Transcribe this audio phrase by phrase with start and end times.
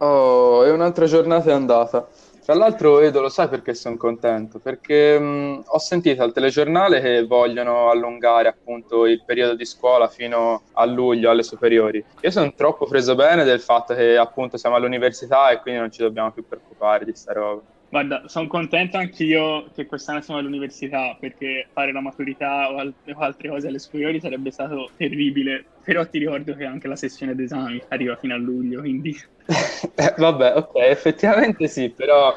[0.00, 2.08] Oh, e un'altra giornata è andata.
[2.44, 4.58] Tra l'altro, Edo, lo sai perché sono contento?
[4.58, 10.62] Perché mh, ho sentito al telegiornale che vogliono allungare appunto il periodo di scuola fino
[10.72, 12.02] a luglio alle superiori.
[12.20, 16.00] Io sono troppo preso bene del fatto che appunto siamo all'università e quindi non ci
[16.00, 17.62] dobbiamo più preoccupare di sta roba.
[17.90, 23.18] Guarda, sono contento anch'io che quest'anno siamo all'università perché fare la maturità o, al- o
[23.20, 25.70] altre cose alle superiori sarebbe stato terribile.
[25.82, 29.14] Però ti ricordo che anche la sessione d'esami arriva fino a luglio, quindi
[29.94, 32.34] Eh, vabbè, ok, effettivamente sì, però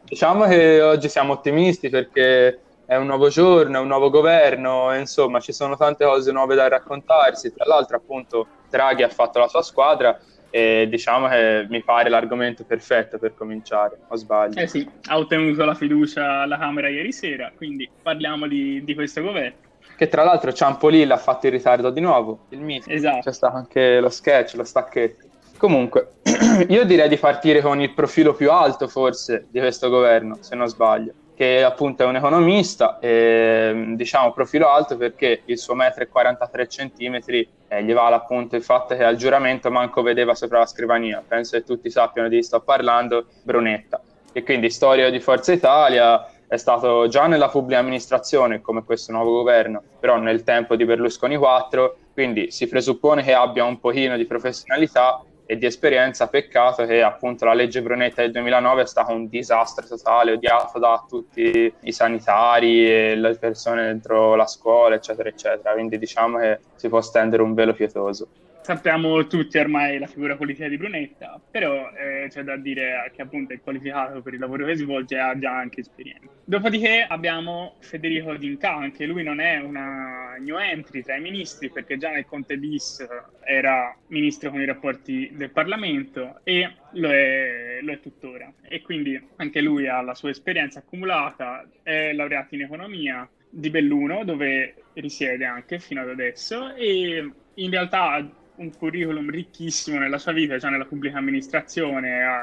[0.00, 5.40] diciamo che oggi siamo ottimisti perché è un nuovo giorno, è un nuovo governo, insomma
[5.40, 7.52] ci sono tante cose nuove da raccontarsi.
[7.52, 10.16] Tra l'altro, appunto, Draghi ha fatto la sua squadra
[10.54, 14.60] e diciamo che mi pare l'argomento perfetto per cominciare, o sbaglio?
[14.60, 19.22] eh sì, ha ottenuto la fiducia alla Camera ieri sera, quindi parliamo di, di questo
[19.22, 19.56] governo.
[19.96, 22.90] Che tra l'altro Ciampolilli l'ha fatto in ritardo di nuovo, il mito.
[22.90, 23.20] Esatto.
[23.20, 25.26] C'è stato anche lo sketch, lo stacchetto.
[25.56, 26.16] Comunque,
[26.68, 30.66] io direi di partire con il profilo più alto forse di questo governo, se non
[30.66, 36.08] sbaglio, che appunto è un economista, e, diciamo profilo alto perché il suo metro e
[36.08, 40.66] 43 centimetri eh, gli vale appunto il fatto che al giuramento manco vedeva sopra la
[40.66, 41.22] scrivania.
[41.26, 44.00] Penso che tutti sappiano di chi sto parlando, Brunetta.
[44.32, 49.30] E quindi storia di Forza Italia, è stato già nella pubblica amministrazione come questo nuovo
[49.30, 54.26] governo, però nel tempo di Berlusconi 4, quindi si presuppone che abbia un pochino di
[54.26, 59.28] professionalità e di esperienza, peccato che appunto la legge Brunetta del 2009 è stato un
[59.28, 65.72] disastro totale, odiato da tutti i sanitari e le persone dentro la scuola, eccetera, eccetera,
[65.72, 68.28] quindi diciamo che si può stendere un velo pietoso.
[68.62, 73.52] Sappiamo tutti ormai la figura politica di Brunetta, però eh, c'è da dire che appunto
[73.52, 76.28] è qualificato per il lavoro che svolge e ha già anche esperienza.
[76.44, 81.96] Dopodiché abbiamo Federico D'Inca, anche lui non è una new entry tra i ministri perché
[81.96, 83.04] già nel Conte bis
[83.44, 88.52] era ministro con i rapporti del Parlamento e lo è, lo è tuttora.
[88.62, 94.24] E quindi anche lui ha la sua esperienza accumulata, è laureato in economia di Belluno
[94.24, 98.26] dove risiede anche fino ad adesso e in realtà
[98.56, 102.36] un curriculum ricchissimo nella sua vita, già nella pubblica amministrazione, ha,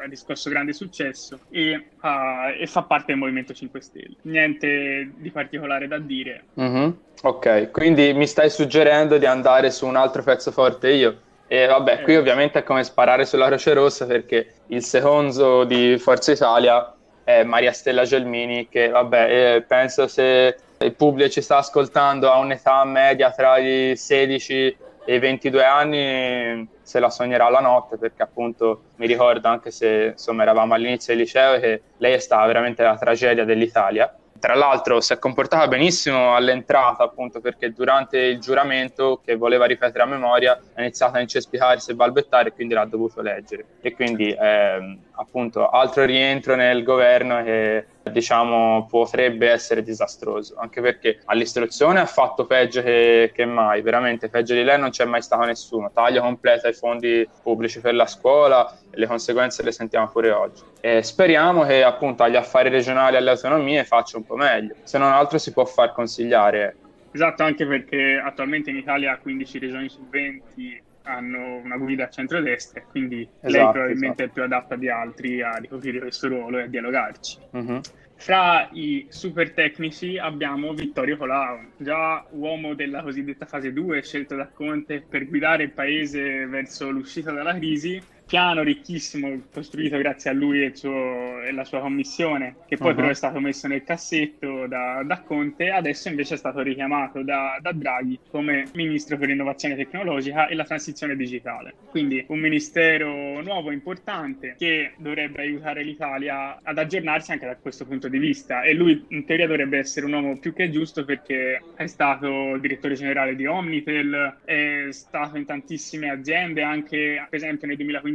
[0.00, 4.14] ha riscosso grande successo e, ha- e fa parte del Movimento 5 Stelle.
[4.22, 6.44] Niente di particolare da dire.
[6.54, 11.20] Mhm, Ok, quindi mi stai suggerendo di andare su un altro pezzo forte io.
[11.48, 12.18] E vabbè, qui Eh.
[12.18, 16.92] ovviamente è come sparare sulla Croce Rossa perché il secondo di Forza Italia
[17.24, 22.38] è Maria Stella Gelmini che vabbè, eh, penso se il pubblico ci sta ascoltando a
[22.38, 24.76] un'età media tra i 16
[25.06, 30.10] e i 22 anni se la sognerà la notte perché appunto mi ricordo anche se
[30.12, 34.12] insomma eravamo all'inizio del liceo che lei è stata veramente la tragedia dell'Italia.
[34.38, 40.02] Tra l'altro si è comportata benissimo all'entrata, appunto perché durante il giuramento, che voleva ripetere
[40.02, 43.64] a memoria, ha iniziato a incespicarsi e balbettare e quindi l'ha dovuto leggere.
[43.80, 51.20] E quindi, ehm, appunto, altro rientro nel governo che, diciamo, potrebbe essere disastroso, anche perché
[51.26, 55.44] all'istruzione ha fatto peggio che, che mai, veramente peggio di lei non c'è mai stato
[55.44, 55.90] nessuno.
[55.92, 60.62] Taglio completo ai fondi pubblici per la scuola e le conseguenze le sentiamo pure oggi.
[60.80, 64.98] E speriamo che appunto agli affari regionali e alle autonomie faccia un po' meglio, se
[64.98, 66.62] non altro si può far consigliare.
[66.62, 66.84] ecco.
[67.12, 72.82] Esatto, anche perché attualmente in Italia 15 regioni su 20 hanno una guida a centrodestra,
[72.82, 74.30] quindi lei Esatto, probabilmente esatto.
[74.30, 77.38] è più adatta di altri a ricoprire questo ruolo e a dialogarci.
[77.52, 77.80] Mhm.
[78.18, 84.48] Fra i super tecnici abbiamo Vittorio Colau, già uomo della cosiddetta fase 2, scelto da
[84.48, 88.02] Conte per guidare il paese verso l'uscita dalla crisi.
[88.26, 92.94] Piano ricchissimo costruito grazie a lui e, suo- e la sua commissione, che poi Uh-huh.
[92.94, 97.58] però è stato messo nel cassetto da, da Conte, adesso invece è stato richiamato da,
[97.60, 101.76] da Draghi come ministro per l'innovazione tecnologica e la transizione digitale.
[101.88, 108.08] Quindi un ministero nuovo, importante, che dovrebbe aiutare l'Italia ad aggiornarsi anche da questo punto
[108.08, 108.62] di vista.
[108.62, 112.94] E lui in teoria dovrebbe essere un uomo più che giusto perché è stato direttore
[112.94, 118.14] generale di Omnitel, è stato in tantissime aziende, anche per esempio nel 2015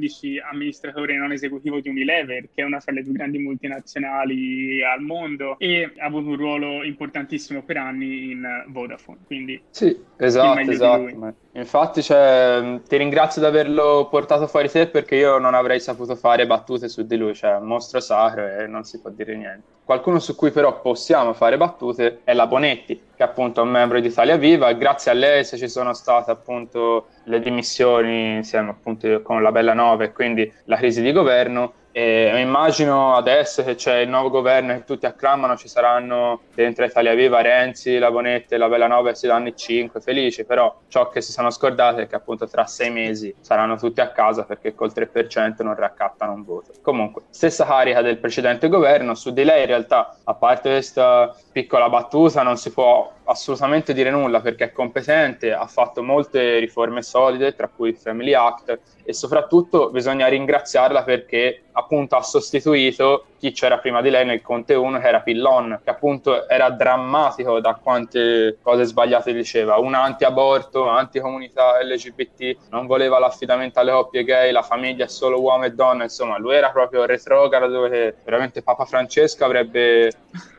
[0.49, 5.57] amministratore non esecutivo di Unilever, che è una fra le più grandi multinazionali al mondo,
[5.59, 9.19] e ha avuto un ruolo importantissimo per anni in Vodafone.
[9.25, 11.35] Quindi Sì, esatto, esatto.
[11.53, 16.47] Infatti, cioè, ti ringrazio di averlo portato fuori te perché io non avrei saputo fare
[16.47, 19.63] battute su di lui, cioè è un mostro sacro e non si può dire niente.
[19.83, 23.99] Qualcuno su cui però possiamo fare battute è la Bonetti, che appunto è un membro
[23.99, 28.69] di Italia Viva e grazie a lei se ci sono state appunto le dimissioni insieme
[28.69, 33.75] appunto con la Bella Nova e quindi la crisi di governo, E immagino adesso che
[33.75, 38.55] c'è il nuovo governo che tutti acclamano, ci saranno dentro Italia Viva Renzi, la Bonetta
[38.55, 42.07] e la Bellanova si danno i 5, felici, però ciò che si sono scordati è
[42.07, 46.45] che appunto tra sei mesi saranno tutti a casa perché col 3% non raccattano un
[46.45, 46.71] voto.
[46.81, 51.89] Comunque, stessa carica del precedente governo, su di lei in realtà, a parte questa piccola
[51.89, 57.55] battuta, non si può assolutamente dire nulla perché è competente, ha fatto molte riforme solide,
[57.55, 63.79] tra cui il Family Act, e soprattutto bisogna ringraziarla perché appunto ha sostituito chi c'era
[63.79, 68.57] prima di lei nel Conte 1 che era Pillon, che appunto era drammatico da quante
[68.61, 75.05] cose sbagliate diceva, un anti-aborto, anti-comunità LGBT, non voleva l'affidamento alle coppie gay, la famiglia
[75.05, 80.11] è solo uomo e donna, insomma lui era proprio retrogrado dove veramente Papa Francesco avrebbe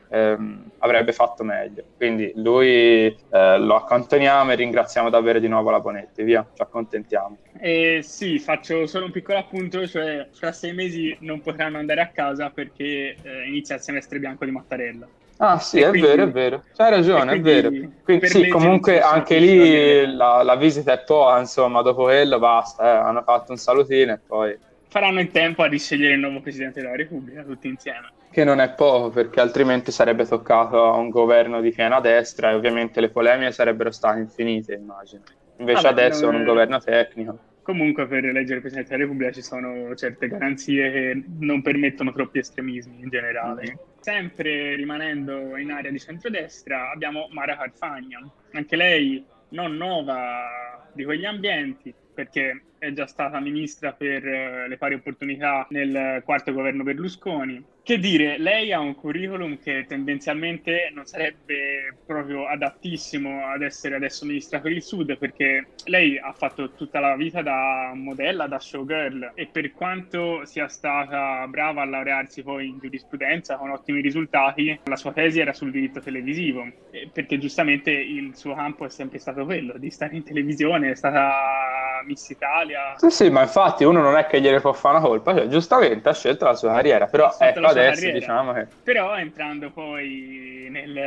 [0.09, 1.83] ehm, avrebbe fatto meglio.
[1.97, 2.65] Quindi lui
[3.07, 7.37] eh, lo acconteniamo e ringraziamo davvero di nuovo la Bonetti, via, ci accontentiamo.
[7.59, 12.07] Eh, sì, faccio solo un piccolo appunto, cioè fra sei mesi non potranno andare a
[12.07, 15.07] casa perché eh, inizia il semestre bianco di Mattarella.
[15.37, 17.69] Ah sì, e è quindi, vero, è vero, c'hai ragione, è vero.
[18.03, 22.97] Quindi, sì, comunque anche lì la, la, visita è poca, insomma, dopo quello basta, eh,
[22.97, 24.55] hanno fatto un salutino e poi...
[24.87, 28.71] Faranno in tempo a riscegliere il nuovo Presidente della Repubblica tutti insieme che non è
[28.71, 33.51] poco perché altrimenti sarebbe toccato a un governo di piena destra e ovviamente le polemiche
[33.51, 35.21] sarebbero state infinite, immagino.
[35.57, 37.37] Invece Vabbè, adesso è un governo tecnico.
[37.61, 42.39] Comunque per eleggere il Presidente della Repubblica ci sono certe garanzie che non permettono troppi
[42.39, 43.61] estremismi in generale.
[43.61, 43.75] Mm-hmm.
[43.99, 48.19] Sempre rimanendo in area di centrodestra abbiamo Mara Carfagna,
[48.53, 54.77] anche lei non nuova di quegli ambienti perché è già stata ministra per eh, le
[54.77, 57.63] pari opportunità nel quarto governo Berlusconi.
[57.85, 64.25] Che dire, lei ha un curriculum che tendenzialmente non sarebbe proprio adattissimo ad essere adesso
[64.25, 69.33] ministra per il Sud, perché lei ha fatto tutta la vita da modella, da showgirl,
[69.35, 74.95] e per quanto sia stata brava a laurearsi poi in giurisprudenza con ottimi risultati, la
[74.95, 76.65] sua tesi era sul diritto televisivo,
[77.11, 82.01] perché giustamente il suo campo è sempre stato quello, di stare in televisione, è stata
[82.05, 82.95] Miss Italia.
[82.95, 86.07] Sì, sì, ma infatti uno non è che gliene può fare una colpa, cioè, giustamente
[86.07, 88.19] ha scelto la sua carriera, però ecco adesso carriera.
[88.19, 88.67] diciamo che...
[88.83, 90.97] Però entrando poi, nel,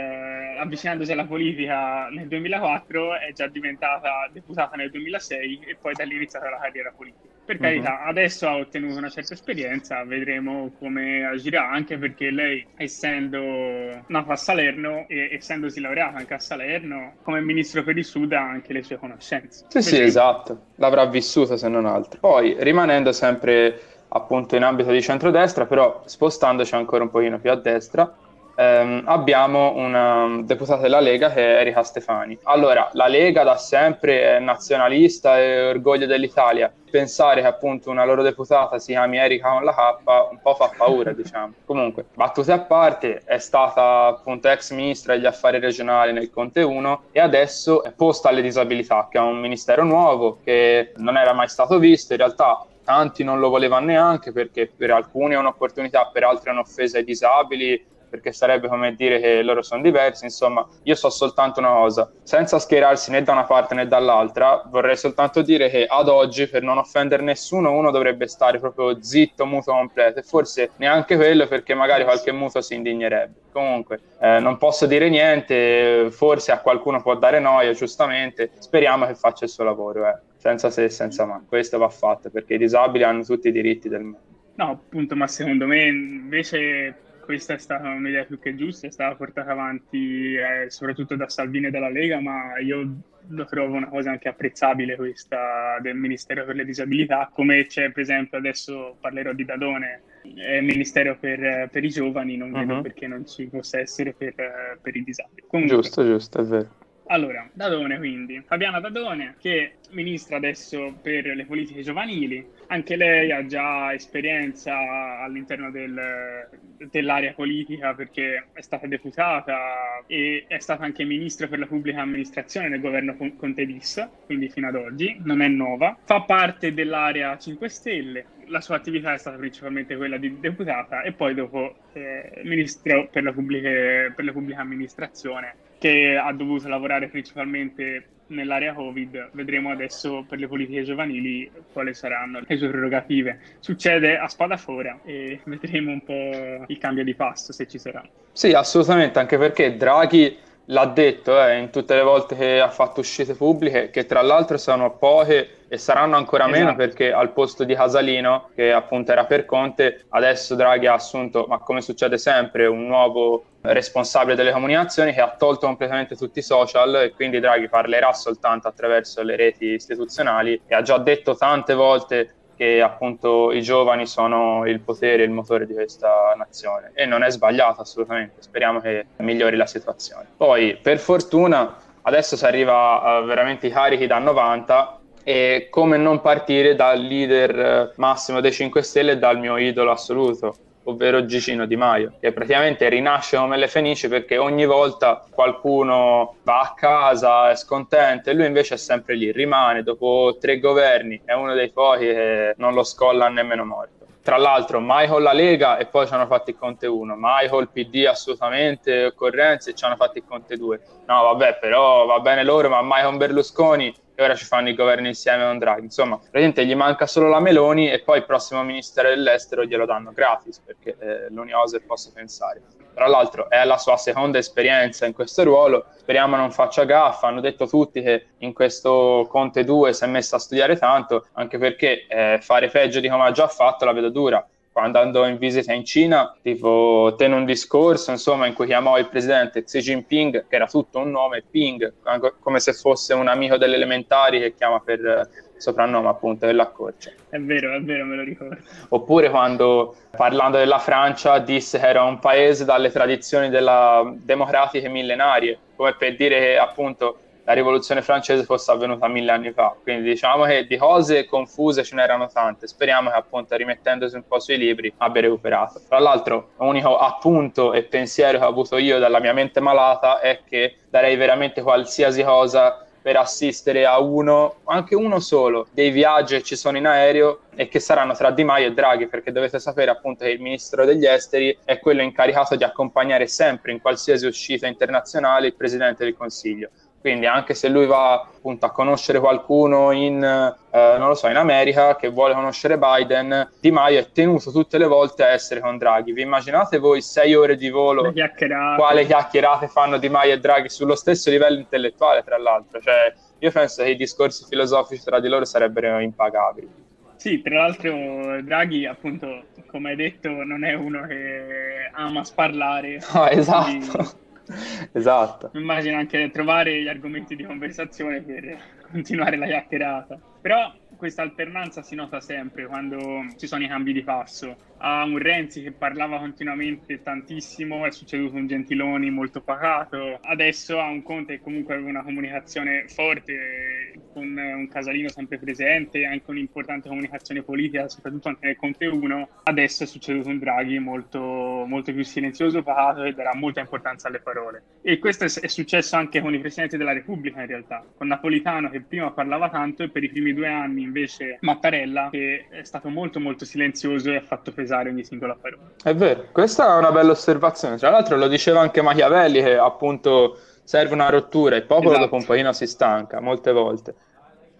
[0.58, 6.12] avvicinandosi alla politica nel 2004, è già diventata deputata nel 2006 e poi da lì
[6.12, 7.34] è iniziata la carriera politica.
[7.46, 8.08] Per carità, uh-huh.
[8.08, 14.36] adesso ha ottenuto una certa esperienza, vedremo come agirà, anche perché lei, essendo nata a
[14.36, 18.82] Salerno e essendosi laureata anche a Salerno, come ministro per il Sud ha anche le
[18.82, 19.66] sue conoscenze.
[19.68, 22.18] Sì, sì, esatto, l'avrà vissuta se non altro.
[22.18, 23.80] Poi, rimanendo sempre
[24.16, 28.12] appunto in ambito di centrodestra, però spostandoci ancora un pochino più a destra,
[28.56, 32.38] ehm, abbiamo una deputata della Lega che è Erika Stefani.
[32.44, 36.72] Allora, la Lega da sempre è nazionalista e orgoglio dell'Italia.
[36.90, 40.70] Pensare che appunto una loro deputata si chiami Erika con la K un po' fa
[40.76, 41.52] paura, diciamo.
[41.64, 47.02] Comunque, battute a parte, è stata appunto ex ministra degli affari regionali nel Conte 1
[47.12, 51.48] e adesso è posta alle disabilità, che è un ministero nuovo che non era mai
[51.48, 52.12] stato visto.
[52.12, 56.52] In realtà tanti non lo volevano neanche perché per alcuni è un'opportunità, per altri è
[56.52, 60.24] un'offesa ai disabili perché sarebbe come dire che loro sono diversi.
[60.24, 64.96] Insomma, io so soltanto una cosa, senza schierarsi né da una parte né dall'altra, vorrei
[64.96, 69.72] soltanto dire che ad oggi, per non offendere nessuno, uno dovrebbe stare proprio zitto, muto
[69.72, 73.44] completo, e forse neanche quello perché magari qualche muto si indignerebbe.
[73.52, 79.14] Comunque, eh, non posso dire niente, forse a qualcuno può dare noia, giustamente, speriamo che
[79.14, 80.18] faccia il suo lavoro, eh.
[80.36, 81.42] senza se e senza ma.
[81.46, 84.34] Questo va fatto perché i disabili hanno tutti i diritti del mondo.
[84.56, 86.94] No, appunto, ma secondo me invece
[87.26, 91.66] questa è stata un'idea più che giusta, è stata portata avanti eh, soprattutto da Salvini
[91.66, 92.94] e dalla Lega, ma io
[93.28, 98.02] lo trovo una cosa anche apprezzabile questa del Ministero per le Disabilità, come c'è per
[98.02, 100.02] esempio adesso parlerò di Dadone,
[100.36, 102.82] è il Ministero per, per i giovani, non vedo uh-huh.
[102.82, 105.42] perché non ci possa essere per, per i disabili.
[105.46, 106.68] Comunque, giusto, giusto, è vero.
[107.08, 113.46] Allora, Dadone quindi, Fabiana Dadone, che ministra adesso per le politiche giovanili, anche lei ha
[113.46, 116.48] già esperienza all'interno del,
[116.90, 122.68] dell'area politica perché è stata deputata e è stata anche ministra per la pubblica amministrazione
[122.68, 127.68] nel governo Conte bis, quindi fino ad oggi, non è nuova, fa parte dell'area 5
[127.68, 133.08] Stelle, la sua attività è stata principalmente quella di deputata e poi dopo eh, ministro
[133.08, 133.68] per la, pubblica,
[134.14, 139.30] per la pubblica amministrazione che ha dovuto lavorare principalmente nell'area Covid.
[139.32, 143.40] Vedremo adesso per le politiche giovanili quali saranno le sue prerogative.
[143.60, 148.02] Succede a spadafora e vedremo un po' il cambio di passo se ci sarà.
[148.32, 153.00] Sì, assolutamente, anche perché Draghi l'ha detto eh, in tutte le volte che ha fatto
[153.00, 156.58] uscite pubbliche, che tra l'altro sono poche e saranno ancora esatto.
[156.58, 161.46] meno perché al posto di Casalino, che appunto era per Conte, adesso Draghi ha assunto,
[161.48, 166.42] ma come succede sempre, un nuovo responsabile delle comunicazioni che ha tolto completamente tutti i
[166.42, 171.74] social e quindi Draghi parlerà soltanto attraverso le reti istituzionali e ha già detto tante
[171.74, 177.22] volte che appunto i giovani sono il potere, il motore di questa nazione e non
[177.22, 180.26] è sbagliato assolutamente, speriamo che migliori la situazione.
[180.36, 184.95] Poi per fortuna adesso si arriva a veramente i carichi da 90
[185.28, 189.90] e come non partire dal leader eh, massimo dei 5 Stelle e dal mio idolo
[189.90, 190.54] assoluto,
[190.84, 196.60] ovvero Gicino Di Maio, che praticamente rinasce come le fenici perché ogni volta qualcuno va
[196.60, 201.32] a casa, è scontento e lui invece è sempre lì, rimane dopo tre governi, è
[201.32, 204.06] uno dei pochi che non lo scolla nemmeno morto.
[204.22, 207.48] Tra l'altro mai con la Lega e poi ci hanno fatto il Conte 1, mai
[207.48, 210.80] col PD assolutamente, occorrenze e ci hanno fatto il Conte 2.
[211.06, 214.74] No vabbè però va bene loro ma mai con Berlusconi e ora ci fanno i
[214.74, 215.84] governi insieme con Draghi.
[215.84, 220.10] Insomma, praticamente gli manca solo la Meloni e poi il prossimo ministero dell'estero glielo danno
[220.12, 222.62] gratis perché è l'unica cosa che posso pensare.
[222.94, 227.42] Tra l'altro è la sua seconda esperienza in questo ruolo, speriamo non faccia gaffa, hanno
[227.42, 232.06] detto tutti che in questo Conte 2 si è messo a studiare tanto, anche perché
[232.06, 234.46] eh, fare peggio di come ha già fatto la vedo dura
[234.76, 239.08] quando andò in visita in Cina, tipo tenne un discorso insomma, in cui chiamò il
[239.08, 241.94] presidente Xi Jinping, che era tutto un nome, Ping,
[242.40, 247.10] come se fosse un amico delle elementari che chiama per eh, soprannome appunto dell'accorcio.
[247.30, 248.58] È vero, è vero, me lo ricordo.
[248.90, 255.58] Oppure quando parlando della Francia disse che era un paese dalle tradizioni della democratiche millenarie,
[255.74, 259.74] come per dire che appunto la rivoluzione francese fosse avvenuta mille anni fa.
[259.80, 262.66] Quindi diciamo che di cose confuse ce n'erano tante.
[262.66, 265.80] Speriamo che appunto rimettendosi un po' sui libri abbia recuperato.
[265.88, 270.40] Tra l'altro, l'unico appunto e pensiero che ho avuto io dalla mia mente malata è
[270.44, 276.42] che darei veramente qualsiasi cosa per assistere a uno, anche uno solo, dei viaggi che
[276.42, 279.92] ci sono in aereo e che saranno tra Di Maio e Draghi, perché dovete sapere
[279.92, 284.66] appunto che il ministro degli esteri è quello incaricato di accompagnare sempre in qualsiasi uscita
[284.66, 286.70] internazionale il presidente del Consiglio
[287.06, 291.36] quindi anche se lui va appunto a conoscere qualcuno in, eh, non lo so, in
[291.36, 295.78] America che vuole conoscere Biden, Di Maio è tenuto tutte le volte a essere con
[295.78, 296.12] Draghi.
[296.12, 298.76] Vi immaginate voi sei ore di volo, chiacchierate.
[298.76, 302.80] quale chiacchierate fanno Di Maio e Draghi sullo stesso livello intellettuale, tra l'altro?
[302.80, 306.68] Cioè, io penso che i discorsi filosofici tra di loro sarebbero impagabili.
[307.14, 312.98] Sì, tra l'altro Draghi, appunto, come hai detto, non è uno che ama sparlare.
[313.14, 313.64] No, esatto.
[313.64, 314.25] Quindi
[314.92, 315.50] esatto.
[315.54, 318.58] Immagino anche trovare gli argomenti di conversazione per
[318.90, 320.18] continuare la chiacchierata.
[320.40, 324.56] Però questa alternanza si nota sempre quando ci sono i cambi di passo.
[324.78, 330.88] A un Renzi che parlava continuamente tantissimo, è succeduto un Gentiloni molto pacato, adesso ha
[330.88, 336.88] un Conte che comunque aveva una comunicazione forte, con un Casalino sempre presente, anche un'importante
[336.88, 339.28] comunicazione politica, soprattutto anche nel Conte 1.
[339.44, 341.20] Adesso è succeduto un Draghi molto,
[341.66, 344.62] molto più silenzioso, pacato e darà molta importanza alle parole.
[344.82, 348.80] E questo è, successo anche con i Presidenti della Repubblica in realtà, con Napolitano che
[348.80, 353.20] prima parlava tanto e per i primi due anni invece Mattarella che è stato molto
[353.20, 355.62] molto silenzioso e ha fatto pesare ogni singola parola.
[355.82, 357.76] È vero, questa è una bella osservazione.
[357.76, 362.04] Tra l'altro lo diceva anche Machiavelli che appunto serve una rottura, il popolo esatto.
[362.04, 363.94] dopo un pochino si stanca molte volte.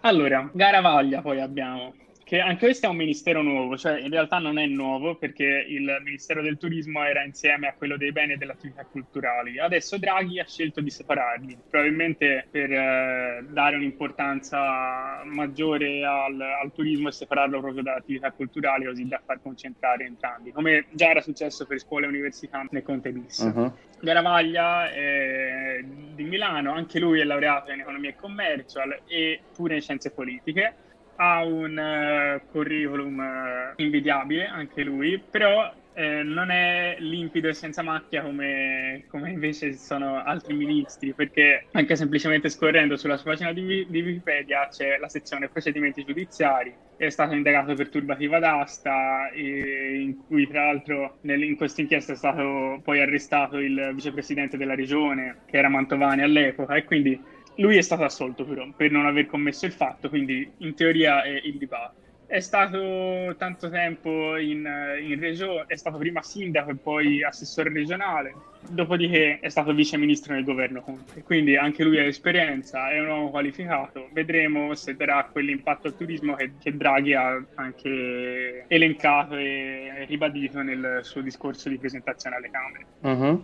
[0.01, 1.93] Allora, Garavaglia poi abbiamo
[2.27, 6.01] che anche questo è un ministero nuovo, cioè in realtà non è nuovo perché il
[6.03, 9.61] Ministero del Turismo era insieme a quello dei beni e delle attività culturali.
[9.61, 17.07] Adesso Draghi ha scelto di separarli, probabilmente per eh, dare un'importanza maggiore al, al, turismo
[17.07, 21.65] e separarlo proprio dalle attività culturali così da far concentrare entrambi, come già era successo
[21.65, 23.39] per scuole e università nel Conte Bis.
[23.39, 23.73] Uh-huh.
[24.01, 29.81] Garavaglia è di Milano, anche lui è laureato in economia e commercio e pure in
[29.81, 30.75] scienze politiche
[31.17, 37.81] ha un uh, curriculum uh, invidiabile anche lui, però eh, non è limpido e senza
[37.81, 43.87] macchia come, come, invece sono altri ministri, perché anche semplicemente scorrendo sulla sua pagina di,
[43.89, 50.47] di Wikipedia c'è la sezione procedimenti giudiziari, è stato indagato per turbativa d'asta, in cui
[50.47, 55.57] tra l'altro nel, in questa inchiesta è stato poi arrestato il vicepresidente della regione, che
[55.57, 57.19] era Mantovani all'epoca, e quindi
[57.57, 61.41] lui è stato assolto però per non aver commesso il fatto, quindi in teoria è
[61.43, 62.05] il dibattito.
[62.29, 64.69] È stato tanto tempo in,
[65.01, 68.35] in regione, è stato prima sindaco e poi assessore regionale,
[68.69, 73.07] dopodiché è stato vice ministro nel governo Conte, quindi anche lui ha esperienza, è un
[73.07, 80.05] uomo qualificato, vedremo se darà quell'impatto al turismo che, che Draghi ha anche elencato e
[80.09, 82.87] ribadito nel suo discorso di presentazione alle Camere.
[83.03, 83.43] Uh-huh.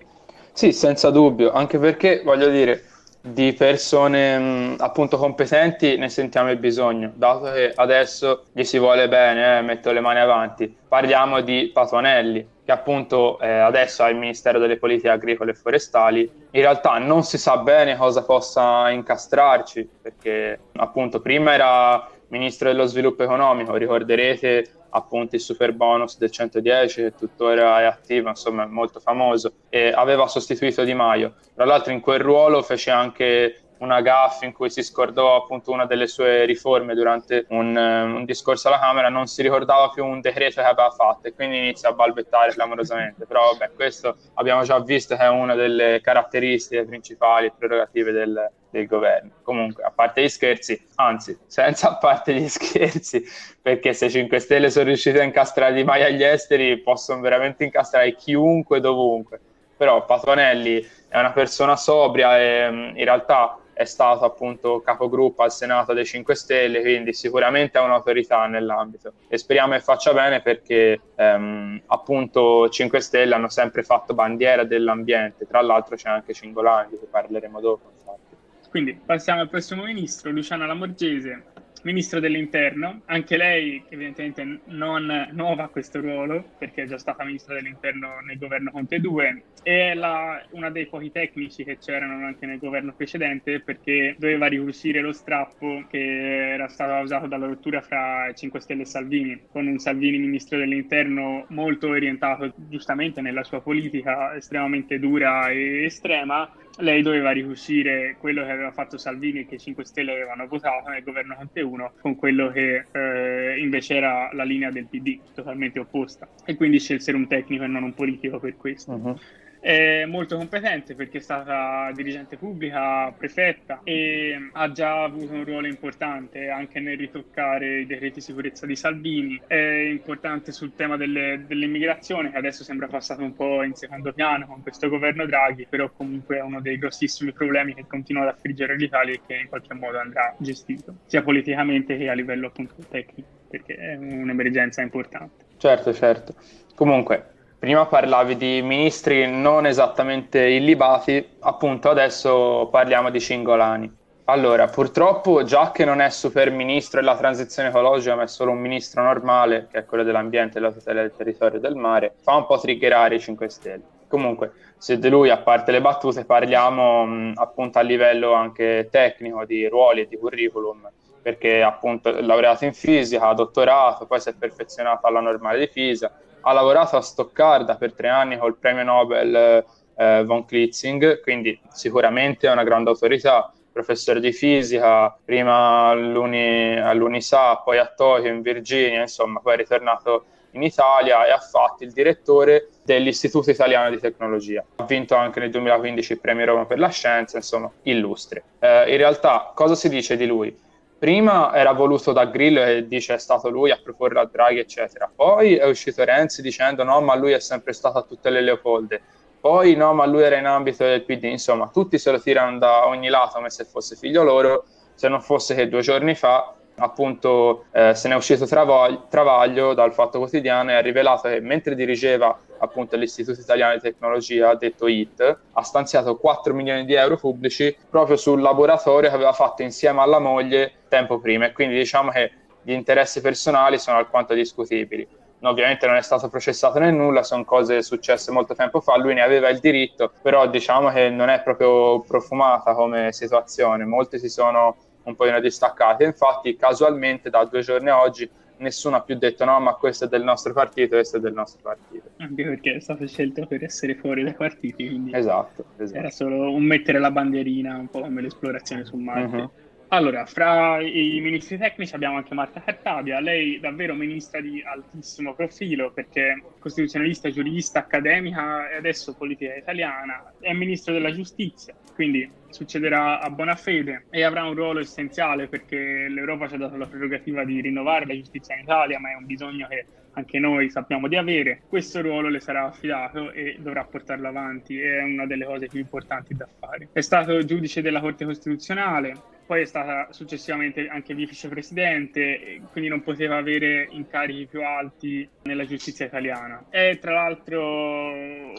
[0.53, 2.83] Sì, senza dubbio, anche perché voglio dire,
[3.23, 9.09] di persone mh, appunto competenti ne sentiamo il bisogno, dato che adesso gli si vuole
[9.09, 10.77] bene, eh, metto le mani avanti.
[10.89, 16.31] Parliamo di Patuanelli, che appunto eh, adesso ha il Ministero delle Politiche Agricole e Forestali.
[16.51, 22.87] In realtà non si sa bene cosa possa incastrarci, perché appunto prima era Ministro dello
[22.87, 28.67] Sviluppo Economico, ricorderete appunto il super bonus del 110 che tuttora è attivo, insomma è
[28.67, 31.35] molto famoso, e aveva sostituito Di Maio.
[31.55, 35.87] Tra l'altro in quel ruolo fece anche una gaffa in cui si scordò appunto una
[35.87, 40.61] delle sue riforme durante un, un, discorso alla Camera, non si ricordava più un decreto
[40.61, 43.27] che aveva fatto e quindi inizia a balbettare clamorosamente.
[43.27, 48.51] Però vabbè, questo abbiamo già visto che è una delle caratteristiche principali e prerogative del,
[48.71, 49.31] del governo.
[49.43, 53.25] Comunque, a parte gli scherzi, anzi, senza a parte gli scherzi,
[53.61, 58.15] perché se 5 Stelle sono riusciti a incastrare Di Maio agli esteri, possono veramente incastrare
[58.15, 59.41] chiunque dovunque.
[59.77, 65.93] Però Patonelli è una persona sobria e in realtà è stato appunto capogruppo al Senato
[65.93, 71.83] dei 5 Stelle, quindi sicuramente ha un'autorità nell'ambito e speriamo che faccia bene perché ehm,
[71.87, 77.09] appunto 5 Stelle hanno sempre fatto bandiera dell'ambiente, tra l'altro c'è anche Cingolani di cui
[77.11, 77.91] parleremo dopo.
[77.97, 78.37] Infatti.
[78.69, 81.52] Quindi passiamo al prossimo ministro, Luciana Lamorgese,
[81.83, 87.55] ministro dell'interno, anche lei evidentemente non nuova a questo ruolo perché è già stata ministro
[87.55, 92.47] dell'interno nel governo Conte 2 e è la, una dei pochi tecnici che c'erano anche
[92.47, 98.31] nel governo precedente perché doveva riuscire lo strappo che era stato usato dalla rottura fra
[98.33, 104.35] 5 Stelle e Salvini, con un Salvini ministro dell'interno molto orientato giustamente nella sua politica
[104.35, 109.61] estremamente dura e estrema lei doveva riuscire quello che aveva fatto Salvini e che i
[109.61, 114.45] 5 Stelle avevano votato nel governo Conte 1 con quello che eh, invece era la
[114.45, 116.29] linea del PD, totalmente opposta.
[116.45, 118.93] E quindi scelsero un tecnico e non un politico per questo.
[118.93, 119.19] Uh-huh.
[119.63, 125.69] È molto competente perché è stata dirigente pubblica, prefetta e ha già avuto un ruolo
[125.69, 129.41] importante anche nel ritoccare i decreti di sicurezza di Salvini.
[129.47, 134.47] È importante sul tema delle, dell'immigrazione che adesso sembra passato un po' in secondo piano
[134.47, 138.75] con questo governo Draghi, però comunque è uno dei grossissimi problemi che continua ad affliggere
[138.75, 143.29] l'Italia e che in qualche modo andrà gestito, sia politicamente che a livello appunto tecnico,
[143.49, 145.45] perché è un'emergenza importante.
[145.57, 146.35] Certo, certo.
[146.75, 147.32] Comunque,
[147.63, 153.99] prima parlavi di ministri non esattamente illibati, appunto adesso parliamo di Cingolani.
[154.25, 158.59] Allora, purtroppo già che non è super ministro della transizione ecologica, ma è solo un
[158.59, 162.47] ministro normale, che è quello dell'ambiente, della tutela del territorio e del mare, fa un
[162.47, 163.83] po' triggerare i 5 Stelle.
[164.09, 169.45] Comunque, se di lui, a parte le battute, parliamo mh, appunto a livello anche tecnico
[169.45, 170.91] di ruoli e di curriculum,
[171.23, 175.69] perché appunto è laureato in fisica, ha dottorato, poi si è perfezionato alla normale di
[175.69, 179.65] fisica, ha lavorato a Stoccarda per tre anni col premio Nobel
[179.97, 187.57] eh, von Klitzing, quindi sicuramente è una grande autorità, professore di fisica, prima all'Uni, all'Unisa,
[187.57, 191.93] poi a Tokyo, in Virginia, insomma, poi è ritornato in Italia e ha fatto il
[191.93, 194.63] direttore dell'Istituto Italiano di Tecnologia.
[194.77, 198.45] Ha vinto anche nel 2015 il premio Roma per la scienza, insomma, illustre.
[198.59, 200.55] Eh, in realtà, cosa si dice di lui?
[201.03, 205.11] Prima era voluto da Grillo e dice è stato lui a proporre a Draghi, eccetera.
[205.13, 209.03] Poi è uscito Renzi dicendo no, ma lui è sempre stato a tutte le Leopolde.
[209.41, 211.25] Poi no, ma lui era in ambito del PD.
[211.25, 215.21] Insomma, tutti se lo tirano da ogni lato come se fosse figlio loro, se non
[215.21, 220.19] fosse che due giorni fa appunto eh, se ne è uscito Travaglio, Travaglio dal Fatto
[220.19, 225.63] Quotidiano e ha rivelato che mentre dirigeva appunto l'Istituto Italiano di Tecnologia, detto IT, ha
[225.63, 230.73] stanziato 4 milioni di euro pubblici proprio sul laboratorio che aveva fatto insieme alla moglie
[230.89, 231.47] tempo prima.
[231.47, 232.31] E quindi diciamo che
[232.63, 235.07] gli interessi personali sono alquanto discutibili.
[235.45, 239.23] Ovviamente non è stato processato né nulla, sono cose successe molto tempo fa, lui ne
[239.23, 244.77] aveva il diritto, però diciamo che non è proprio profumata come situazione, molti si sono
[245.03, 248.31] un po' distaccati, infatti casualmente da due giorni a oggi
[248.63, 251.61] nessuno ha più detto no, ma questo è del nostro partito, questo è del nostro
[251.63, 252.11] partito.
[252.19, 255.99] Anche perché è stato scelto per essere fuori dai partiti, quindi esatto, esatto.
[255.99, 259.37] era solo un mettere la bandierina, un po' come l'esplorazione su Marte.
[259.37, 259.51] Uh-huh.
[259.89, 265.93] Allora, fra i ministri tecnici abbiamo anche Marta Cartabia, lei davvero ministra di altissimo profilo
[265.93, 273.31] perché costituzionalista, giurista, accademica e adesso politica italiana, è ministro della giustizia, quindi succederà a
[273.31, 277.61] buona fede e avrà un ruolo essenziale perché l'Europa ci ha dato la prerogativa di
[277.61, 281.63] rinnovare la giustizia in Italia, ma è un bisogno che anche noi sappiamo di avere.
[281.69, 286.35] Questo ruolo le sarà affidato e dovrà portarlo avanti, è una delle cose più importanti
[286.35, 286.89] da fare.
[286.93, 289.15] È stato giudice della Corte Costituzionale,
[289.53, 296.07] poi è stata successivamente anche vicepresidente, quindi non poteva avere incarichi più alti nella giustizia
[296.07, 296.65] italiana.
[296.71, 297.61] È tra l'altro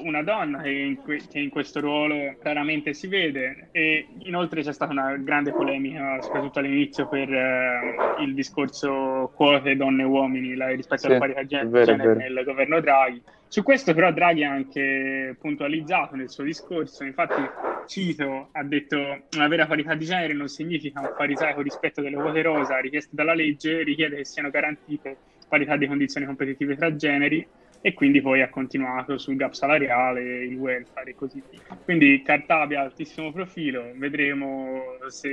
[0.03, 4.71] una donna che in, que- che in questo ruolo raramente si vede e inoltre c'è
[4.71, 10.67] stata una grande polemica, soprattutto all'inizio, per eh, il discorso quote donne e uomini la,
[10.67, 13.19] rispetto sì, alla parità gen- genere nel governo Draghi.
[13.53, 17.39] Su questo però Draghi ha anche puntualizzato nel suo discorso, infatti
[17.85, 22.41] cito, ha detto una vera parità di genere non significa un farisaico rispetto delle quote
[22.41, 27.47] rosa richieste dalla legge, richiede che siano garantite parità di condizioni competitive tra generi
[27.85, 31.59] e quindi poi ha continuato sul gap salariale, il welfare e così via.
[31.83, 35.29] Quindi Cartabia altissimo profilo, vedremo se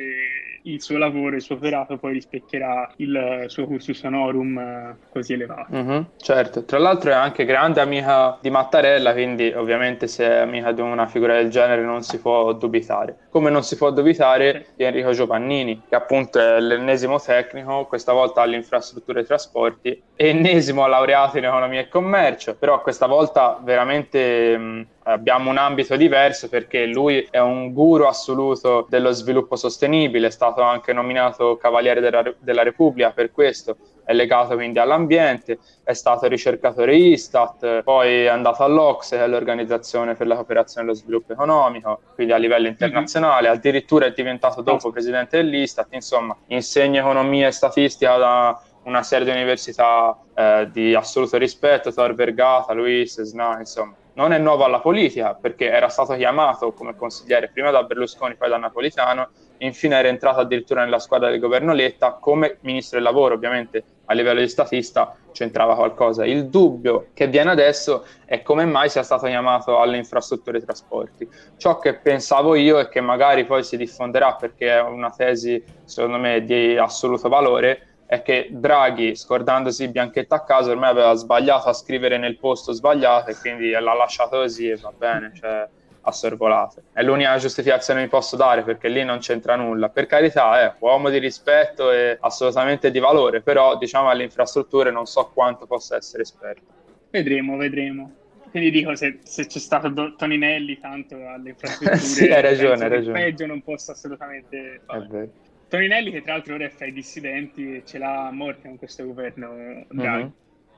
[0.63, 5.73] il suo lavoro, il suo operato poi rispecchierà il suo cursus honorum eh, così elevato.
[5.73, 10.73] Mm-hmm, certo, tra l'altro è anche grande amica di Mattarella, quindi ovviamente se è amica
[10.73, 13.29] di una figura del genere non si può dubitare.
[13.31, 18.43] Come non si può dubitare di Enrico Giovannini, che appunto è l'ennesimo tecnico, questa volta
[18.43, 24.87] alle infrastrutture e trasporti, ennesimo laureato in economia e commercio, però questa volta veramente mh,
[25.05, 30.63] abbiamo un ambito diverso perché lui è un guru assoluto dello sviluppo sostenibile, è stato
[30.63, 33.77] anche nominato Cavaliere della, della Repubblica per questo,
[34.11, 40.15] è legato quindi all'ambiente, è stato ricercatore Istat, poi è andato all'Ocse, che è l'Organizzazione
[40.15, 42.73] per la cooperazione e lo sviluppo economico, quindi a livello mhm.
[42.73, 49.25] internazionale, addirittura è diventato dopo presidente dell'Istat, insomma insegna economia e statistica da una serie
[49.25, 53.95] di università eh, di assoluto rispetto, Tor Vergata, Luis, Sna, insomma.
[54.13, 58.49] Non è nuovo alla politica perché era stato chiamato come consigliere prima da Berlusconi, poi
[58.49, 63.07] da Napolitano, e infine era entrato addirittura nella squadra del governo Letta come ministro del
[63.07, 66.25] lavoro, ovviamente a livello di statista c'entrava qualcosa.
[66.25, 71.29] Il dubbio che viene adesso è come mai sia stato chiamato alle infrastrutture e trasporti.
[71.57, 76.19] Ciò che pensavo io è che magari poi si diffonderà perché è una tesi, secondo
[76.19, 81.73] me, di assoluto valore, è che Draghi, scordandosi Bianchetta a caso, ormai aveva sbagliato a
[81.73, 85.69] scrivere nel posto sbagliato e quindi l'ha lasciato così e va bene, cioè
[86.01, 86.83] a sorvolate.
[86.93, 89.91] È l'unica giustificazione che mi posso dare perché lì non c'entra nulla.
[89.91, 95.07] Per carità, è uomo di rispetto e assolutamente di valore, però diciamo alle infrastrutture non
[95.07, 96.63] so quanto possa essere esperto.
[97.11, 98.13] Vedremo, vedremo.
[98.51, 103.21] Quindi dico, se, se c'è stato Toninelli tanto alle infrastrutture, sì, hai ragione, hai ragione.
[103.21, 105.31] peggio non posso assolutamente fare.
[105.71, 108.77] Toninelli che tra l'altro ora è fra i dissidenti e ce l'ha a morte con
[108.77, 110.23] questo governo Draghi.
[110.23, 110.33] Uh-huh.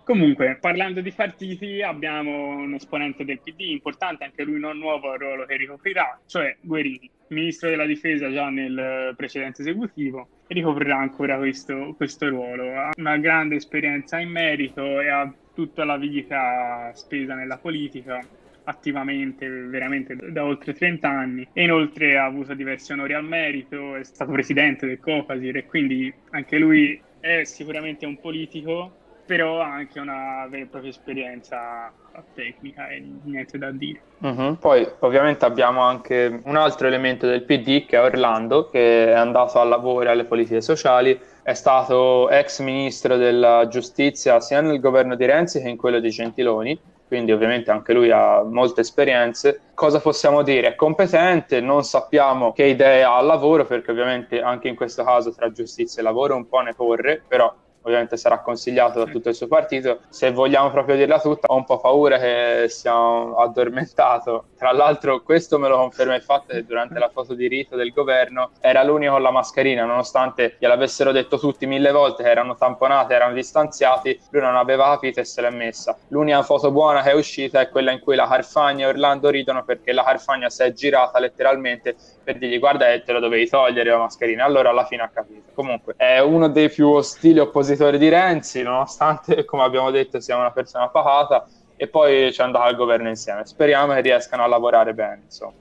[0.04, 5.18] Comunque, parlando di partiti, abbiamo un esponente del PD importante, anche lui non nuovo al
[5.18, 11.38] ruolo che ricoprirà, cioè Guerini, ministro della difesa già nel precedente esecutivo, e ricoprirà ancora
[11.38, 12.74] questo, questo ruolo.
[12.74, 18.20] Ha una grande esperienza in merito e ha tutta la vita spesa nella politica
[18.64, 24.04] attivamente veramente da oltre 30 anni e inoltre ha avuto diversi onori al merito, è
[24.04, 28.92] stato presidente del Copasir e quindi anche lui è sicuramente un politico,
[29.24, 31.92] però ha anche una vera e propria esperienza
[32.34, 34.00] tecnica e niente da dire.
[34.18, 34.58] Uh-huh.
[34.58, 39.60] Poi ovviamente abbiamo anche un altro elemento del PD che è Orlando, che è andato
[39.60, 45.24] a lavoro alle politiche sociali, è stato ex ministro della giustizia sia nel governo di
[45.24, 46.78] Renzi che in quello di Gentiloni
[47.12, 49.60] quindi ovviamente anche lui ha molte esperienze.
[49.74, 50.68] Cosa possiamo dire?
[50.68, 55.30] È competente, non sappiamo che idee ha al lavoro, perché ovviamente anche in questo caso
[55.30, 59.34] tra giustizia e lavoro un po' ne corre, però ovviamente sarà consigliato da tutto il
[59.34, 60.00] suo partito.
[60.08, 64.46] Se vogliamo proprio dirla tutta, ho un po' paura che sia addormentato.
[64.56, 67.92] Tra l'altro, questo me lo conferma il fatto che durante la foto di rito del
[67.92, 73.12] governo era l'unico con la mascherina, nonostante gliel'avessero detto tutti mille volte che erano tamponati,
[73.12, 75.96] erano distanziati, lui non aveva capito e se l'è messa.
[76.08, 79.64] L'unica foto buona che è uscita è quella in cui la Carfagna e Orlando ridono
[79.64, 83.90] perché la Carfagna si è girata letteralmente per dirgli guarda che te lo dovevi togliere
[83.90, 84.44] la mascherina.
[84.44, 85.50] Allora alla fine ha capito.
[85.54, 90.50] Comunque è uno dei più ostili oppositori di Renzi, nonostante, come abbiamo detto, sia una
[90.50, 93.44] persona pacata, e poi ci è andato al governo insieme.
[93.44, 95.22] Speriamo che riescano a lavorare bene.
[95.24, 95.52] Insomma.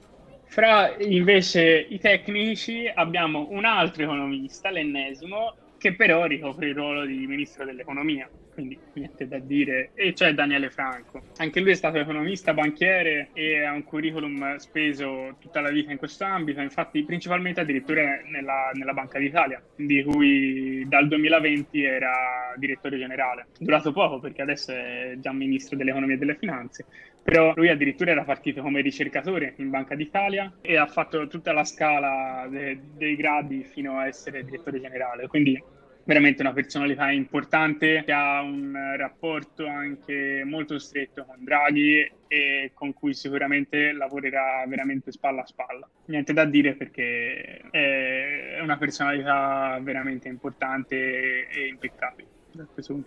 [0.45, 7.25] Fra invece i tecnici abbiamo un altro economista, l'ennesimo, che però ricopre il ruolo di
[7.25, 9.91] ministro dell'economia quindi niente da dire.
[9.95, 11.23] E c'è Daniele Franco.
[11.37, 15.97] Anche lui è stato economista, banchiere e ha un curriculum speso tutta la vita in
[15.97, 22.97] questo ambito, infatti principalmente addirittura nella, nella Banca d'Italia, di cui dal 2020 era direttore
[22.97, 23.47] generale.
[23.57, 26.85] Durato poco perché adesso è già ministro dell'economia e delle finanze,
[27.23, 31.63] però lui addirittura era partito come ricercatore in Banca d'Italia e ha fatto tutta la
[31.63, 35.61] scala de- dei gradi fino a essere direttore generale, quindi
[36.03, 42.93] veramente una personalità importante che ha un rapporto anche molto stretto con Draghi e con
[42.93, 45.89] cui sicuramente lavorerà veramente spalla a spalla.
[46.05, 52.39] Niente da dire perché è una personalità veramente importante e impeccabile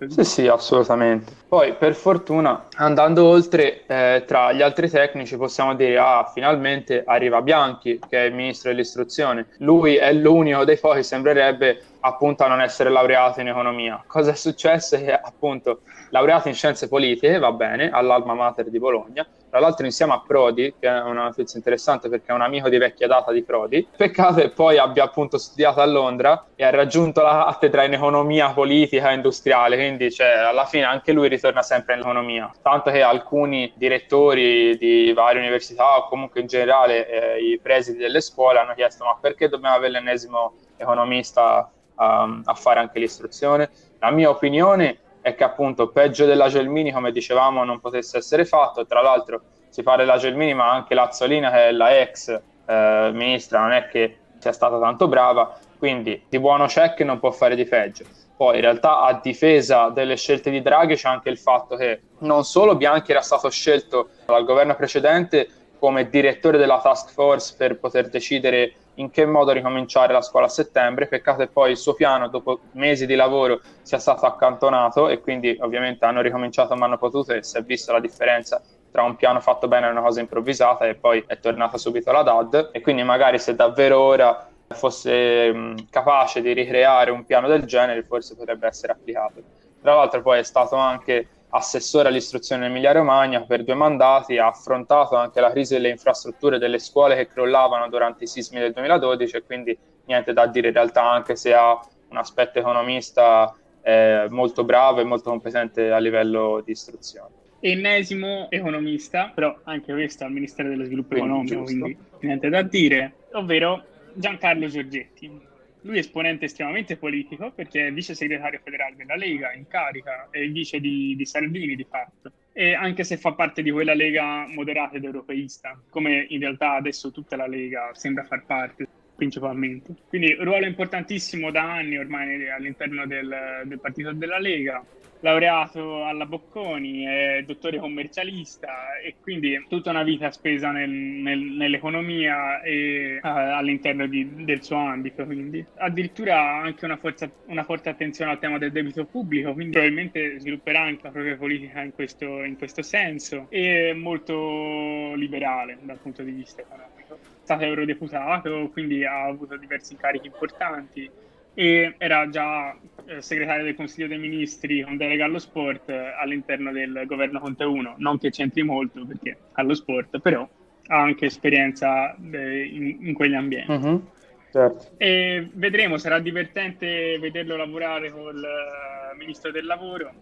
[0.09, 1.33] Sì, sì, assolutamente.
[1.49, 7.43] Poi, per fortuna, andando oltre, eh, tra gli altri tecnici possiamo dire, ah, finalmente arriva
[7.43, 9.49] Bianchi, che è il ministro dell'istruzione.
[9.59, 14.03] Lui è l'unico dei pochi, sembrerebbe, appunto a non essere laureato in economia.
[14.07, 14.97] Cosa è successo?
[14.97, 15.81] Che appunto
[16.15, 20.73] laureato in scienze politiche, va bene, all'Alma Mater di Bologna, tra l'altro insieme a Prodi,
[20.79, 23.85] che è una notizia interessante perché è un amico di vecchia data di Prodi.
[23.97, 28.53] Peccato che poi abbia appunto studiato a Londra e ha raggiunto la cattedra in economia
[28.53, 32.49] politica e industriale, quindi cioè, alla fine anche lui ritorna sempre in economia.
[32.63, 38.21] Tanto che alcuni direttori di varie università o comunque in generale eh, i presidi delle
[38.21, 43.69] scuole hanno chiesto ma perché dobbiamo avere l'ennesimo economista um, a fare anche l'istruzione?
[43.99, 48.85] La mia opinione è che appunto peggio della Gelmini, come dicevamo, non potesse essere fatto.
[48.85, 52.29] Tra l'altro si parla della Gelmini, ma anche Lazzolina, che è la ex
[52.67, 57.21] eh, ministra, non è che sia stata tanto brava, quindi di buono c'è che non
[57.21, 58.05] può fare di peggio.
[58.37, 62.45] Poi in realtà a difesa delle scelte di Draghi c'è anche il fatto che non
[62.45, 65.49] solo Bianchi era stato scelto dal governo precedente
[65.85, 70.49] come direttore della task force per poter decidere in che modo ricominciare la scuola a
[70.49, 71.09] settembre.
[71.09, 75.55] Peccato che poi il suo piano, dopo mesi di lavoro, sia stato accantonato e quindi
[75.61, 79.41] ovviamente hanno ricominciato ma hanno potuto e si è vista la differenza tra un piano
[79.41, 83.03] fatto bene e una cosa improvvisata e poi è tornata subito la DAD e quindi
[83.03, 88.69] magari se davvero ora fosse mh, capace di ricreare un piano del genere forse potrebbe
[88.69, 89.43] essere applicato.
[89.83, 95.15] Tra l'altro poi è stato anche assessore all'istruzione in Emilia-Romagna per due mandati, ha affrontato
[95.17, 99.43] anche la crisi delle infrastrutture delle scuole che crollavano durante i sismi del 2012 e
[99.43, 105.01] quindi niente da dire in realtà anche se ha un aspetto economista eh, molto bravo
[105.01, 107.43] e molto competente a livello di istruzione.
[107.61, 111.81] Ennesimo economista, però anche questo al Ministero dello Sviluppo quindi, Economico, giusto.
[111.81, 115.53] quindi niente da dire, ovvero Giancarlo Giorgetti
[115.85, 120.49] lui è esponente estremamente politico perché è vice segretario federale della Lega in carica e
[120.49, 122.33] vice di, di Salvini di fatto.
[122.53, 127.11] E anche se fa parte di quella Lega moderata ed europeista, come in realtà adesso
[127.11, 129.95] tutta la Lega sembra far parte principalmente.
[130.09, 134.85] Quindi ruolo importantissimo da anni ormai all'interno del, del partito della Lega
[135.25, 142.61] laureato alla Bocconi, è dottore commercialista e quindi tutta una vita spesa nel, nel, nell'economia
[142.61, 145.25] e uh, all'interno di, del suo ambito.
[145.25, 145.65] Quindi.
[145.77, 150.83] Addirittura anche una, forza, una, forte attenzione al tema del debito pubblico, quindi probabilmente svilupperà
[150.83, 156.33] anche la propria politica in questo, in questo senso e molto liberale dal punto di
[156.33, 157.15] vista economico.
[157.15, 161.11] È stato eurodeputato, quindi ha avuto diversi incarichi importanti
[161.55, 166.73] e era già eh, segretario del Consiglio dei Ministri con delega allo sport eh, all'interno
[166.73, 167.95] del governo Conte 1.
[167.99, 170.49] Non che c'entri molto perché allo sport, però
[170.87, 173.73] ha anche esperienza eh, in, in, quegli ambienti.
[173.73, 174.07] Uh-huh.
[174.51, 174.93] Certo.
[174.99, 180.13] E vedremo, sarà divertente vederlo lavorare col uh, ministro del lavoro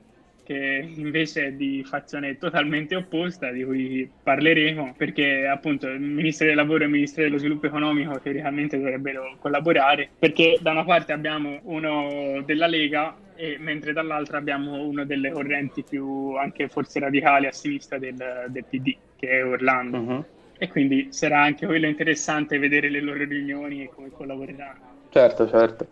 [0.45, 6.57] che invece è di fazione totalmente opposta, di cui parleremo, perché appunto il Ministro del
[6.57, 11.61] Lavoro e il Ministro dello Sviluppo Economico teoricamente dovrebbero collaborare, perché da una parte abbiamo
[11.65, 17.53] uno della Lega e mentre dall'altra abbiamo uno delle correnti più anche forse radicali a
[17.53, 19.99] sinistra del, del PD, che è Orlando.
[19.99, 20.25] Uh-huh.
[20.59, 24.91] E quindi sarà anche quello interessante vedere le loro riunioni e come collaboreranno.
[25.13, 25.87] Certo, certo.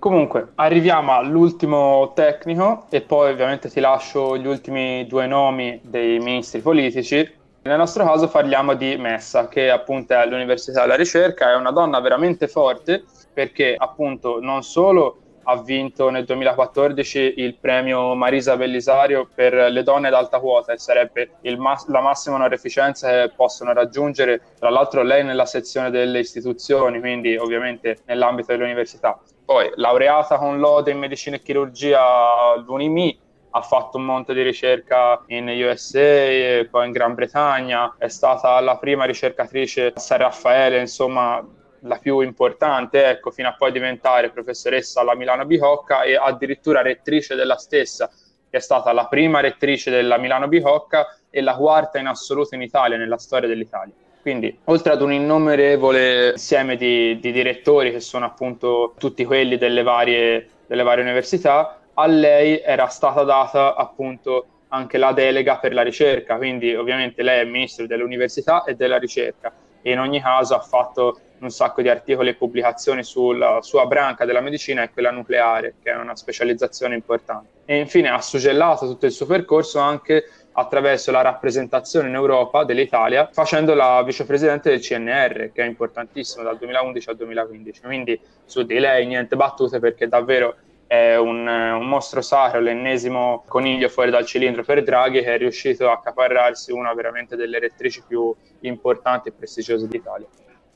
[0.00, 6.60] Comunque, arriviamo all'ultimo tecnico e poi ovviamente ti lascio gli ultimi due nomi dei ministri
[6.60, 7.16] politici.
[7.62, 12.00] Nel nostro caso parliamo di Messa, che appunto è all'Università della Ricerca, è una donna
[12.00, 19.54] veramente forte perché appunto non solo ha vinto nel 2014 il premio Marisa Bellisario per
[19.54, 24.70] le donne ad alta quota e sarebbe mas- la massima onorificenza che possono raggiungere, tra
[24.70, 29.20] l'altro lei nella sezione delle istituzioni, quindi ovviamente nell'ambito dell'università.
[29.44, 33.20] Poi laureata con lode in medicina e chirurgia all'UNIMI,
[33.56, 38.58] ha fatto un monte di ricerca in USA e poi in Gran Bretagna, è stata
[38.60, 41.44] la prima ricercatrice a San Raffaele, insomma
[41.84, 47.34] la più importante, ecco, fino a poi diventare professoressa alla Milano Bicocca e addirittura rettrice
[47.34, 52.06] della stessa, che è stata la prima rettrice della Milano Bicocca e la quarta in
[52.06, 53.92] assoluto in Italia, nella storia dell'Italia.
[54.22, 59.82] Quindi, oltre ad un innumerevole insieme di, di direttori, che sono appunto tutti quelli delle
[59.82, 65.82] varie, delle varie università, a lei era stata data appunto anche la delega per la
[65.82, 70.60] ricerca, quindi ovviamente lei è ministro dell'università e della ricerca e in ogni caso ha
[70.60, 75.74] fatto un sacco di articoli e pubblicazioni sulla sua branca della medicina è quella nucleare,
[75.82, 77.48] che è una specializzazione importante.
[77.66, 80.24] E infine ha suggellato tutto il suo percorso anche
[80.56, 86.58] attraverso la rappresentazione in Europa dell'Italia, facendo la vicepresidente del CNR, che è importantissimo dal
[86.58, 87.80] 2011 al 2015.
[87.82, 93.88] Quindi su di lei niente battute perché davvero è un, un, mostro sacro, l'ennesimo coniglio
[93.88, 98.32] fuori dal cilindro per Draghi che è riuscito a accaparrarsi una veramente delle elettrici più
[98.60, 100.26] importanti e prestigiose d'Italia.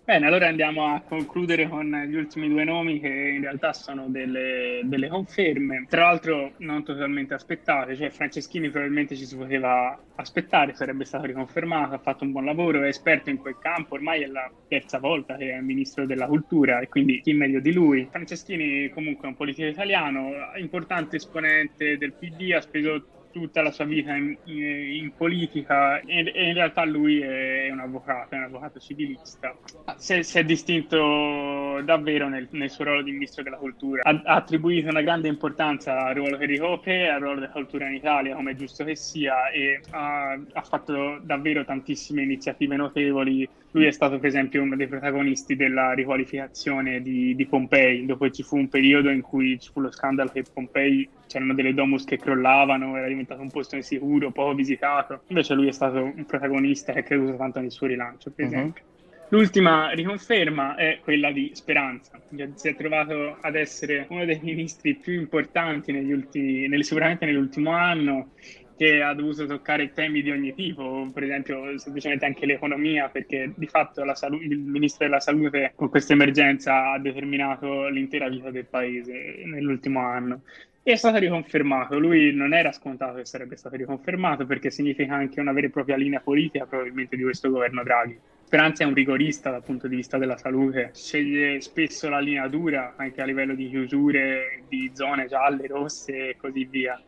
[0.09, 4.81] Bene, allora andiamo a concludere con gli ultimi due nomi che in realtà sono delle,
[4.85, 11.05] delle conferme, tra l'altro non totalmente aspettate, cioè Franceschini probabilmente ci si poteva aspettare, sarebbe
[11.05, 14.51] stato riconfermato, ha fatto un buon lavoro, è esperto in quel campo, ormai è la
[14.67, 18.09] terza volta che è ministro della cultura e quindi chi meglio di lui.
[18.11, 23.85] Franceschini comunque è un politico italiano, importante esponente del PD, ha speso tutta la sua
[23.85, 28.45] vita in, in, in politica e, e, in realtà lui è un avvocato, è un
[28.45, 29.55] avvocato civilista.
[29.97, 34.03] Si, si è distinto davvero nel, nel, suo ruolo di ministro della cultura.
[34.03, 37.95] Ha, ha, attribuito una grande importanza al ruolo che ricopre, al ruolo della cultura in
[37.95, 43.87] Italia, come è giusto che sia, e ha, ha fatto davvero tantissime iniziative notevoli lui
[43.87, 48.07] è stato, per esempio, uno dei protagonisti della riqualificazione di, di, Pompei.
[48.07, 51.75] Dopo ci fu un periodo in cui ci fu lo scandalo che Pompei c'erano delle
[51.75, 55.23] domus che crollavano, era diventato un posto insicuro, poco visitato.
[55.27, 58.53] Invece lui è stato un protagonista che ha creduto tanto nel suo rilancio, per uh-huh.
[58.53, 58.83] esempio.
[59.31, 64.95] L'ultima riconferma è quella di Speranza, che si è trovato ad essere uno dei ministri
[64.95, 68.31] più importanti negli ultimi, nel, sicuramente nell'ultimo anno
[68.79, 73.67] che ha dovuto toccare temi di ogni tipo, per esempio semplicemente anche l'economia, perché di
[73.67, 79.43] fatto salu- il ministro della salute con questa emergenza ha determinato l'intera vita del paese
[79.47, 80.43] nell'ultimo anno.
[80.85, 81.99] E è stato riconfermato.
[81.99, 85.97] Lui non era scontato che sarebbe stato riconfermato perché significa anche una vera e propria
[85.97, 88.17] linea politica probabilmente di questo governo Draghi.
[88.45, 92.95] Speranza è un rigorista dal punto di vista della salute, sceglie spesso la linea dura
[92.97, 96.99] anche a livello di chiusure di zone gialle, rosse e così via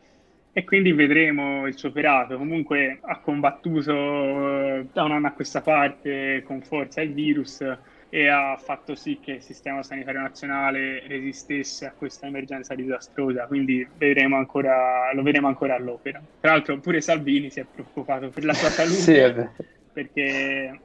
[0.53, 2.37] e quindi vedremo il suo operato.
[2.37, 7.65] Comunque ha combattuto eh, da un anno a questa parte con forza il virus
[8.13, 13.87] e ha fatto sì che il sistema sanitario nazionale resistesse a questa emergenza disastrosa, quindi
[13.97, 16.21] vedremo ancora, lo vedremo ancora all'opera.
[16.41, 20.81] Tra l'altro pure Salvini si è preoccupato per la sua salute sì, perché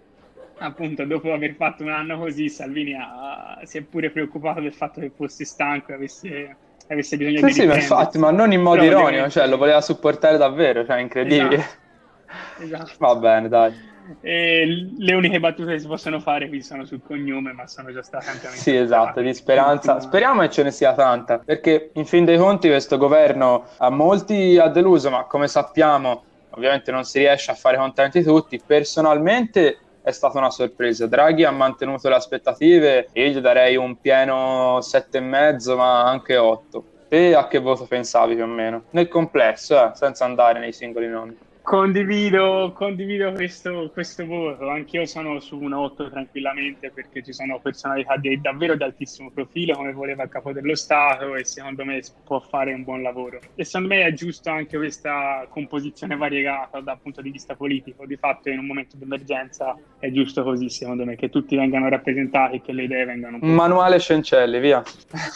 [0.57, 5.01] appunto dopo aver fatto un anno così Salvini ha, si è pure preoccupato del fatto
[5.01, 6.55] che fosse stanco e avesse
[6.93, 9.57] avesse bisogno sì, di Sì, ma infatti, ma non in modo Però ironico, cioè lo
[9.57, 11.55] voleva supportare davvero, cioè incredibile.
[11.55, 12.63] Esatto.
[12.63, 12.91] esatto.
[12.97, 13.93] Va bene, dai.
[14.21, 18.03] E le uniche battute che si possono fare qui sono sul cognome, ma sono già
[18.03, 18.61] state ampiamente.
[18.61, 19.99] Sì, esatto, di speranza.
[19.99, 24.57] Speriamo che ce ne sia tanta, perché in fin dei conti questo governo a molti
[24.59, 28.61] ha deluso, ma come sappiamo, ovviamente non si riesce a fare contenti tutti.
[28.63, 31.07] Personalmente è stata una sorpresa.
[31.07, 36.83] Draghi ha mantenuto le aspettative e io gli darei un pieno 7,5 ma anche 8.
[37.09, 38.83] Te a che voto pensavi più o meno?
[38.91, 41.35] Nel complesso, eh, senza andare nei singoli nomi.
[41.65, 48.17] Condivido, condivido questo, questo, voto, anch'io sono su un 8 tranquillamente perché ci sono personalità
[48.17, 52.39] di, davvero di altissimo profilo come voleva il capo dello Stato e secondo me può
[52.39, 53.39] fare un buon lavoro.
[53.55, 58.15] E secondo me è giusto anche questa composizione variegata dal punto di vista politico, di
[58.15, 62.57] fatto in un momento di emergenza è giusto così secondo me, che tutti vengano rappresentati
[62.57, 63.39] e che le idee vengano...
[63.41, 64.83] Manuale Cencelli, via.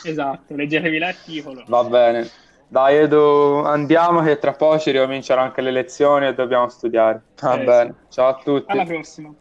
[0.03, 1.63] esatto, leggetevi l'articolo.
[1.65, 2.48] Va bene.
[2.71, 7.23] Dai Edu, andiamo che tra poco ci ricominciano anche le lezioni e dobbiamo studiare.
[7.41, 8.11] Va eh, bene, sì.
[8.11, 8.71] ciao a tutti.
[8.71, 9.33] Alla prossima.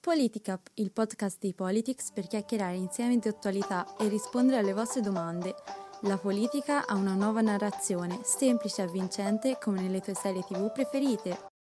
[0.00, 5.54] Politicap, il podcast di Politics per chiacchierare insieme di attualità e rispondere alle vostre domande.
[6.02, 11.52] La politica ha una nuova narrazione, semplice e avvincente come nelle tue serie tv preferite.